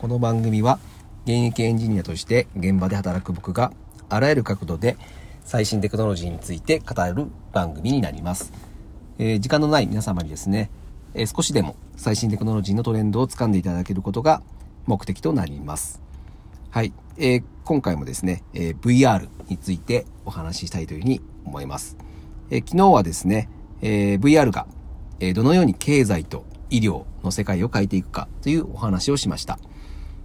[0.00, 0.78] この番組は
[1.24, 3.70] 現役エンジニアとして現場で働く僕が
[4.08, 4.96] あらゆる角度で
[5.44, 8.50] 最新テクノロジーについて語る番組になります。
[9.18, 10.70] えー、時間のない皆様にですね、
[11.12, 14.42] えー、少しでも最新テクノロジーのトレンドを掴んでいただけることが
[14.86, 16.00] 目的となります。
[16.70, 16.94] はい。
[17.18, 21.98] えー、今回もですね、え VR についてお話ししたいというふうに思います。
[22.48, 23.50] え昨日はですね、
[23.82, 24.66] え VR が、
[25.18, 29.58] えどのように経済と医療の世界を変えていくかというお話をしました。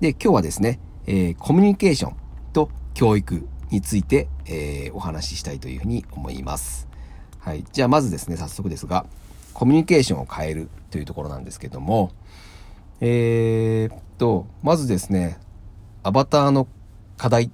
[0.00, 2.16] で、今日はですね、えー、コミュニケーション
[2.52, 6.86] と教育について、えー、お話ししたいというふうに思います。
[7.38, 7.64] はい。
[7.72, 9.06] じゃあまずですね、早速ですが、
[9.54, 12.10] コミュニケーションを変えるというところなんですけども、
[13.00, 15.38] えー、っと、まずですね、
[16.02, 16.68] アバターの
[17.16, 17.50] 課題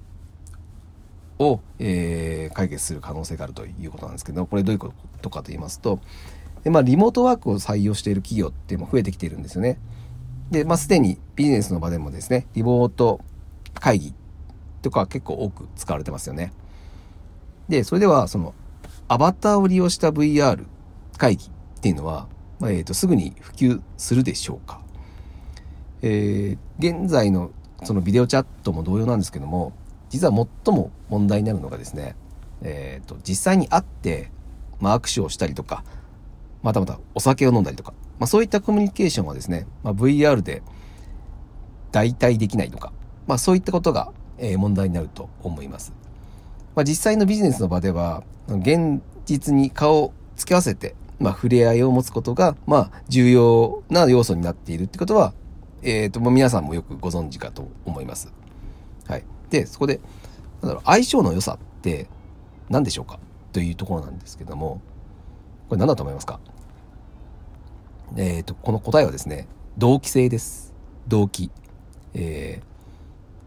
[1.39, 5.99] を、えー、解決する可能性があるということなんですけど、これどういうことかと言いますと、
[6.65, 9.77] で、まあ、リモートワークを採用している企業っても増えてきているんですよね。
[10.51, 13.21] で、まあ、すでにビジネスの場でもですね、リモート
[13.73, 14.13] 会議
[14.81, 16.53] とか結構多く使われてますよね。
[17.69, 18.53] で、それでは、その、
[19.07, 20.65] アバターを利用した VR
[21.17, 21.49] 会議っ
[21.81, 22.27] ていうのは、
[22.59, 24.81] まあ、えっ、ー、と、すぐに普及するでしょうか。
[26.01, 27.51] えー、現在の
[27.83, 29.73] そのビデオチャットも同様なんですけども、
[30.09, 30.33] 実は
[30.65, 32.15] 最も問題になるのがですね、
[32.61, 34.31] えっ、ー、と、実際に会って、
[34.79, 35.83] まあ、握手をしたりとか、
[36.61, 40.63] またまたお酒を飲んだりとか、まあ、そういったコミュニケーションはですね、まあ、VR で
[41.91, 42.93] 代替できないとか、
[43.27, 44.13] まあ、そういったことが、
[44.57, 45.91] 問題になると思います。
[46.73, 55.33] まあ、実際のビジネスの場では、現実に顔を付け合わせて、まあ、触れ合いを持つことが、まあ、重要な要素になっているってことは、
[55.81, 58.31] えっ、ー、と、皆さんもよくご存知かと思います。
[59.05, 59.25] はい。
[59.49, 59.99] で、そこで、
[60.61, 62.07] なんだろう、相性の良さって
[62.69, 63.19] 何でしょうか
[63.51, 64.79] というところなんですけども、
[65.67, 66.39] これ何だと思いますか？
[68.15, 69.47] え、ー、と、この答えはですね、
[69.77, 70.73] 同期性です。
[71.07, 71.51] 同期。
[72.13, 72.73] えー、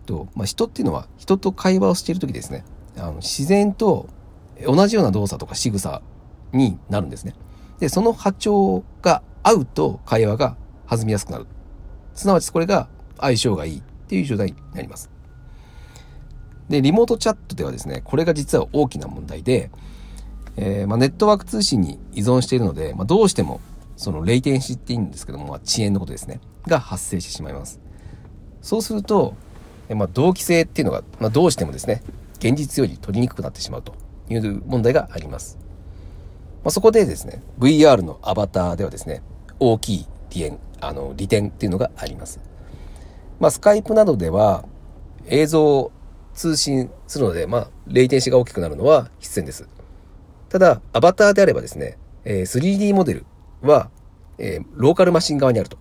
[0.07, 2.65] と、まあ、人っていうのは人と会話をしている時ですね、
[2.97, 4.09] あの自然と
[4.65, 6.01] 同じような動作とか仕草
[6.53, 7.35] になるんですね。
[7.79, 10.57] で、その波長が合うと会話が
[10.89, 11.47] 弾みやすくなる。
[12.15, 12.89] すなわちこれが
[13.19, 15.11] 相性がいいっていう状態になります。
[16.69, 19.71] で、リモートチャットではですね、これが実は大きな問題で、
[20.57, 23.61] えー、まあ、ネットワーク通信に依存しているので、まあ、どうしても
[23.97, 26.41] そのレイテンシーっていいんですけども、まあ、遅延のことですね。
[26.67, 27.81] が発生してしまいます。
[28.61, 29.35] そうすると、
[29.89, 32.03] まあ、同期性っていうのが、まあ、どうしてもですね、
[32.39, 33.95] 現実より取りにくくなってしまうと
[34.29, 35.59] いう問題があります。
[36.65, 39.23] まあ、そこでですね、VR のアバターではですね、
[39.61, 42.41] 大きい利点、あの、利点っていうのがあります。
[43.39, 44.65] まあ、スカイプなどでは
[45.27, 45.93] 映像を
[46.35, 49.69] 通信するので、まあ、レイテンシーが大きくなるのは必然です。
[50.49, 53.27] ただ、アバターであればですね、え、3D モデル
[53.67, 53.91] は、
[54.39, 55.79] えー、ローカルマシン側にあると。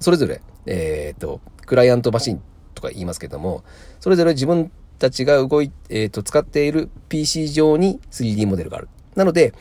[0.00, 2.42] それぞれ、えっ、と、クライアントマシン
[2.74, 3.64] とか言いますけども、
[4.00, 8.88] それぞれ自分たちが動い、えっ、と、使っている PC 上に 3D モデルがある。
[9.14, 9.54] なので、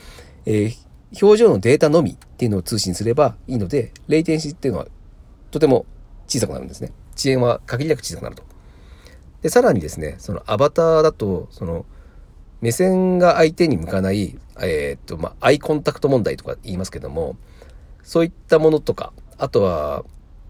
[0.45, 0.73] え、
[1.21, 4.87] 表情のデータのみっていうのを通信すればいいので、レイテンシーっていうのは
[5.51, 5.85] とても
[6.27, 6.91] 小さくなるんですね。
[7.15, 8.43] 遅延は限りなく小さくなると。
[9.41, 11.85] で、さらにですね、そのアバターだと、その、
[12.61, 17.37] 目線が相手に向かない、えっ、と、まあ、アイコンタクト問題とか言いますけども、
[18.03, 20.03] そういったものとか、あとは、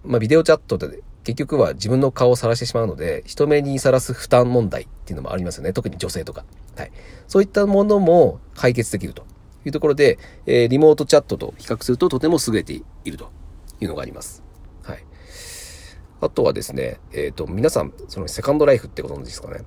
[0.03, 5.73] まあ、ビデオチャットで結局は自分の顔を晒してしまうので、人目にさらす負担問題っていうのもありますよね。
[5.73, 6.45] 特に女性とか。
[6.77, 6.91] はい。
[7.27, 9.25] そういったものも解決できると
[9.65, 13.31] いうところで、えー、リモートチャットと比較するととても優れていると
[13.81, 14.43] いうのがあります。
[14.83, 15.03] はい。
[16.21, 19.61] あとはですね、えっ、ー、と、皆さん、そのセカンドライフってご存知ですかね。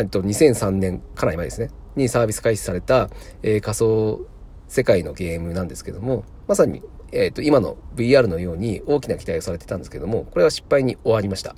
[0.00, 1.70] えっと、2003年かなり前ですね。
[1.96, 3.08] にサービス開始された、
[3.42, 4.26] えー、仮想
[4.68, 11.54] 世界のゲームなんですけども、まさに、えっ、ー、と、今の VR のように大きな期待をされてたんですけども、これは失敗に終わりました。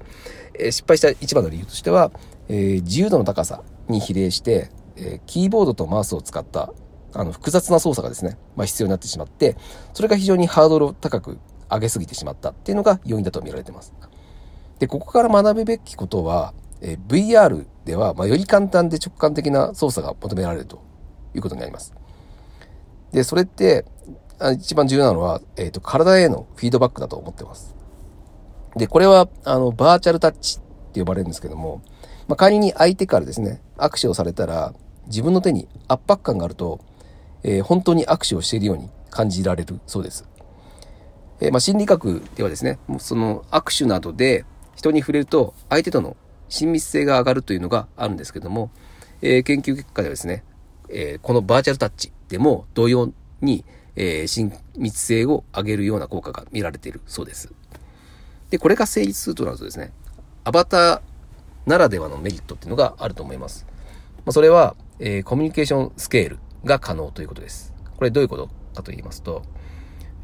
[0.58, 2.12] えー、失敗した一番の理由としては、
[2.48, 6.72] えー、自由度の高さに比例して、えキーボードとマウスを使った
[7.14, 9.56] あの複雑な操作がですね、まあ、必要になってしまって、
[9.94, 11.38] それが非常にハードルを高く
[11.70, 13.94] 上げすぎてしまったっていうのが要因だと見られてます。
[14.78, 20.84] で、ここから学ぶべきことは、え VR では、まあ、より簡単で直感的な操作が求められると
[21.34, 21.94] いうことになります。
[23.12, 23.86] で、それって、
[24.52, 27.74] 一番重要なのは、えっ、ー、と、体へのフィードバックだと思ってます。
[28.76, 31.80] で、これは、あの、バーチャルタッチって呼ばれるんですけども、
[32.28, 34.74] まあ、仮に相手からですね、握手をされたら、
[35.06, 36.80] 自分の手に圧迫感があると、
[37.42, 40.28] えー、本当に握手をしているように感じられるそうです。
[41.40, 44.44] えー、まあ、心理学ではですね、その握手などで
[44.74, 46.18] 人に触れると、相手との
[46.48, 48.70] 親密性が上がるというのがあるんですけども、
[49.22, 50.44] えー、研究結果ではですね、
[50.88, 53.64] えー、このバーチャルタッチでも同様に、
[53.96, 57.52] えー、親密性を上げるような効果が見られているそうです。
[58.50, 59.92] で、これが成立するとなるとですね、
[60.44, 61.00] アバター
[61.66, 63.66] ならではのメリットっていうのがあると思います。
[64.24, 67.74] まあ、それは、えー、コミュニケーションスケールが可能ということです。
[67.96, 69.42] これどういうことかと言いますと、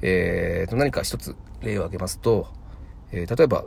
[0.01, 2.49] えー、と何か一つ例を挙げますと、
[3.13, 3.65] えー、例えば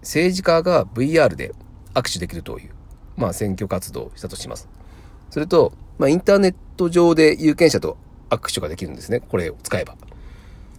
[0.00, 1.54] 政治家が VR で
[1.94, 2.70] 握手できるという、
[3.16, 4.68] まあ、選挙活動をしたとします。
[5.30, 7.96] それと、まあ、インターネット上で有権者と
[8.30, 9.20] 握手ができるんですね。
[9.20, 9.96] これを使えば。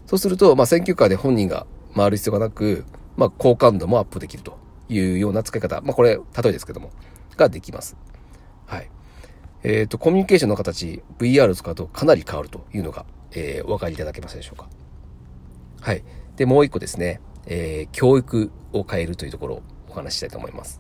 [0.08, 1.66] そうすると、まあ、選挙カーで本人が
[1.96, 2.86] 回る必要がなく、
[3.18, 4.58] まあ、好感度もアップできると
[4.90, 5.82] いうような使い方。
[5.82, 6.92] まあ、これ、例えですけども、
[7.38, 7.96] ができます。
[8.66, 8.90] はい。
[9.64, 14.68] えっ、ー、と、コミュニケーションの形、VR を使うとかなり変わるというのが、えー、お分かりいただけますでしょうか。
[15.82, 16.04] はい。
[16.36, 20.80] で、もう一個ですね、えー、教育を変えるというところをお話ししたいと思います。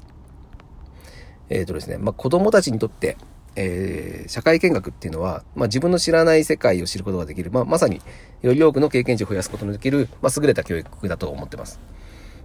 [1.51, 3.17] えっ、ー、とですね、まあ、子供たちにとって、
[3.57, 8.01] えー、社会見学っていうのは、まあ、自分の知らない世界を知ることができる、まあ、まさに
[8.41, 11.79] より多くの経験値を増やすことのできる、まあ、優れた教育だと思ってます。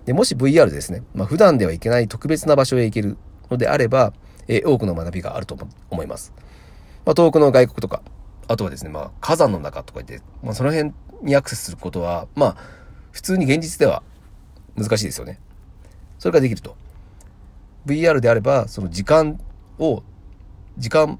[0.05, 3.17] でもし VR ですね、まあ、普段では行けない特別な場所へ行ける
[3.49, 4.13] のであれば、
[4.49, 5.57] えー、多くの学びがあると
[5.91, 6.33] 思います。
[7.05, 8.03] まあ、遠くの外国とか、
[8.49, 10.93] あとはですね、まあ、火山の中とか言って、まあ、その辺
[11.23, 12.57] にアクセスすることは、まあ、
[13.13, 14.03] 普通に現実では
[14.77, 15.39] 難しいですよね。
[16.19, 16.77] それができると。
[17.87, 19.41] VR であれば、その時間
[19.79, 20.03] を、
[20.77, 21.19] 時間、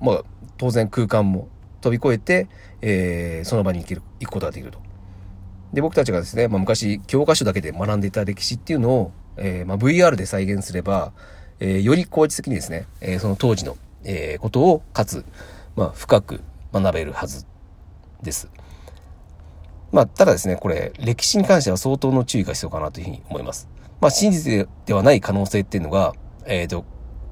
[0.00, 0.22] まあ、
[0.58, 1.48] 当然空間も
[1.80, 2.48] 飛び越えて、
[2.82, 4.78] えー、その場に行ける、行くことができると。
[5.72, 11.12] で、僕たちがですね、まあ、昔、教科書だけで学んでいた歴史っていうのを、えー、まあ、VR で再現すれば、
[11.58, 15.24] えー、より効率的にですね、え、その当時の、え、ことを、かつ、
[15.76, 16.40] まあ、深く
[16.72, 17.46] 学べるはず
[18.22, 18.48] です。
[19.94, 23.68] まあ、ただですね、これ、歴史に関しては相当の注意が必要かなというふうに思います。
[24.00, 26.14] まあ、真実ではない可能性っていうのが、
[26.46, 26.84] えっ、ー、と、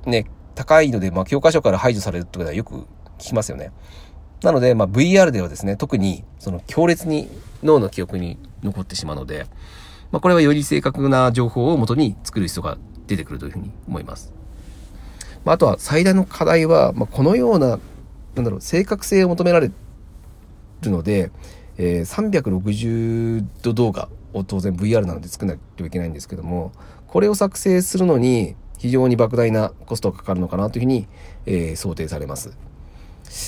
[0.07, 2.75] ね、高いので、まあ、教科書から排除されるということはよく
[3.19, 3.73] 聞きますよね。
[4.45, 7.29] なので、まあ、VR ではですね、特に、その強烈に
[7.65, 9.47] 脳の記憶に残ってしまうので、
[10.13, 14.33] まあ、これはより正確な情報をもとに作る必要が出てくるというふうに思います。
[15.45, 17.81] まあ、あとは最大の課題は、まあ、このような、
[18.37, 19.73] なんだろう、正確性を求められ
[20.81, 21.33] るので、
[21.79, 26.73] えー、360度動画を当然 VR なので作らないといけないんですけども、
[27.07, 31.07] これを作成するのに非常に莫大なコストがかかるのかなというふうに、
[31.47, 32.57] えー、想定されます。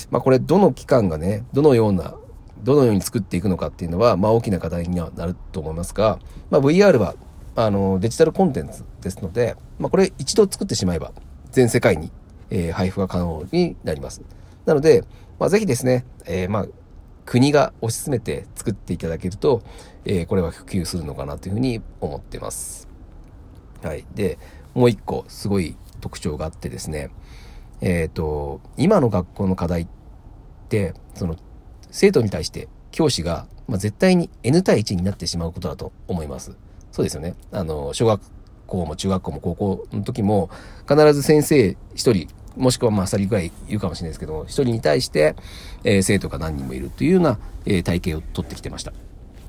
[0.09, 2.15] まあこれどの機関がね、どのような、
[2.63, 6.19] どのように作っていくのかっていうのは、まあ大きな課題にはなると思いますが、
[6.49, 7.15] まあ VR は
[7.55, 11.11] あのデジタルコンテンツですので、まあこれ一度作ってしまえば
[11.51, 12.11] 全世界に、
[12.49, 14.21] えー、配布が可能になります。
[14.65, 15.03] なので、
[15.39, 16.65] まあぜひですね、えー、まあ
[17.25, 19.63] 国が推し進めて作っていただけると、
[20.05, 22.87] えー、これは普及するのかなというふうに思ってます。
[23.83, 24.05] はい。
[24.13, 24.37] で、
[24.73, 27.09] もう一個すごい特徴があってですね、
[27.81, 29.87] えっ、ー、と、今の学校の課題っ
[30.69, 31.35] て、その、
[31.91, 36.55] 生徒に対して教師が、まあ、絶対に N 対1になってしまうことだと思います。
[36.91, 37.35] そうですよね。
[37.51, 38.21] あの、小学
[38.67, 40.49] 校も中学校も高校の時も、
[40.87, 42.27] 必ず先生一人
[42.57, 45.35] もしくはまあ2人ぐらいいるかもしれないですけど、1人に対して、
[45.83, 48.93] えー、生徒が何人もいるというような、えー、体系を取ってきてました。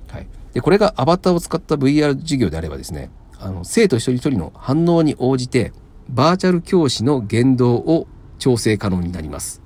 [0.09, 0.27] はい。
[0.55, 5.73] で、これがアバターを使った VR 授業であればですね、あの、生徒一人一人の反応に応じて、
[6.09, 8.07] バーチャル教師の言動を
[8.39, 9.63] 調整可能になります。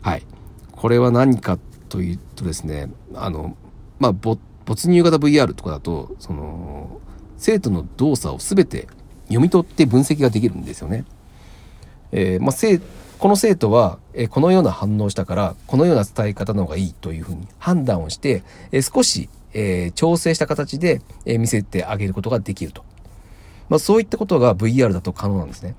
[0.00, 0.22] はい。
[0.72, 3.56] これは何かというとですね、あの、
[3.98, 4.38] まあ、没
[4.88, 7.00] 入型 VR とかだと、その、
[7.36, 8.88] 生徒の動作を全て
[9.24, 11.04] 読み取って分析ができるんですよね。
[12.12, 12.80] えー、まあ、
[13.18, 18.42] この生徒は、えー、このような反応したから、このような伝え方の方がいいというふうに判断をして、
[18.72, 22.84] えー、少し、えー、調整した形で、えー、見せてあげることができると。
[23.68, 25.74] まあ、そういったことが VR だと可能なんですね。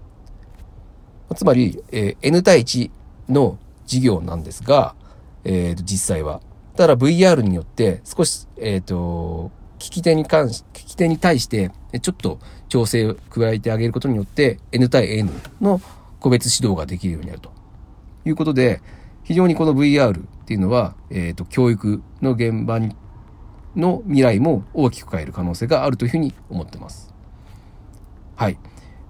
[1.36, 2.92] つまり、えー、N 対1
[3.30, 4.96] の授業なんですが、
[5.44, 6.42] えー、実際は。
[6.76, 11.72] ただ VR によって少し、えっ、と、聞き手に関し、聞き手に対して、
[12.02, 15.30] ちょっと調整を加えてあげることによって、N 対 N
[15.62, 15.82] の
[16.24, 17.52] 個別指導ができるようになると
[18.26, 18.82] いうことで、
[19.24, 22.96] 非常にこの VR っていうのは、えっ、と、教育の現場に、
[23.76, 27.14] の未来も大きく変える可能性があるというふうに思ってます。
[28.38, 28.58] はい。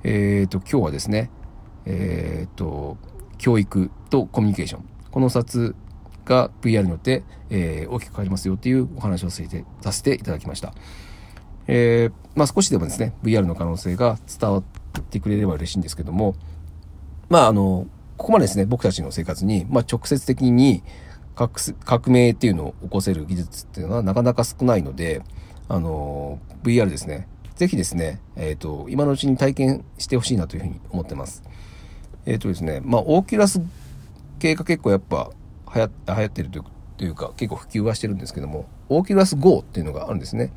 [0.03, 1.29] えっ、ー、と、今日はですね、
[1.86, 2.98] えっ、ー、と、
[3.38, 4.86] 教育とコミュニケーション。
[5.12, 5.75] この2つ
[6.25, 10.74] が VR によって、えー、大きく変わりますよっていうお話をさせてさせていただきました。
[11.67, 14.63] えー、まあ少しでもですね、VR の可能性が伝わっ
[15.03, 16.36] てくれれば嬉しいんですけども、
[17.30, 17.88] まああの、
[18.18, 20.84] ここまでですね、僕たちの生活に、まあ直接的に
[21.36, 25.22] 革命っていうのを起こせる技術っていうのはなかなか少ないので、
[25.68, 31.44] あの、VR ですね、ぜひですね、えっ、ー、と、今のうちに体験してほしいなというふうに思ってます。
[32.25, 33.62] えっ、ー、とですね、まあ、オーキュラス
[34.39, 35.32] 系が結構やっぱ
[35.74, 40.51] 流行流行ってるというか、結構普及はしてるんですけども、オーキュラス GO っていうのがあるんですね。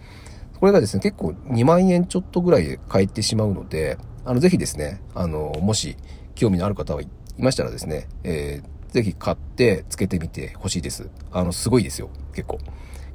[0.58, 5.96] これがですね、結構2万円ちょっとぐらいで買えてしまうので、あの、ぜひですね、あの、もし
[6.36, 11.10] 興味のある方はいましたらですね、えー、ぜひ買ってつけてみてほしいです。
[11.32, 12.58] あの、すごいですよ、結構。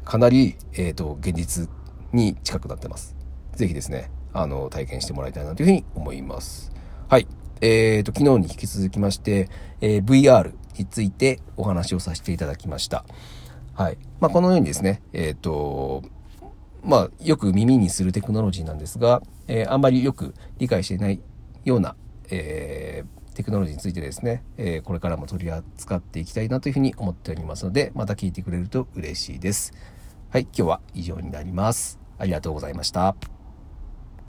[0.03, 1.69] かなり、えっ、ー、と、現実
[2.11, 3.15] に近くなってます。
[3.55, 6.71] ぜひですね、あの、体験してもらいたいなというふうに思います。
[7.07, 7.27] はい。
[7.61, 9.49] えっ、ー、と、昨日に引き続きまして、
[9.81, 13.05] えー、VR についてお話をさせていただきました。
[13.73, 13.97] はい。
[14.19, 16.03] まあ、このようにですね、えっ、ー、と、
[16.83, 21.21] まあ、よく耳にするテクノロジーなんですが、え、あんまりよく理解していない
[21.63, 21.95] ような、
[22.31, 29.73] えー、テクノロジーについてですね、えー、これからも取り扱っていきたいなというふうに思っておりますので、また聞いてくれると嬉しいです。
[30.29, 31.99] はい、今日は以上になります。
[32.17, 33.40] ありがとうございました。